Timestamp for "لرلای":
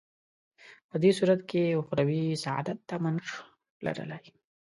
3.85-4.25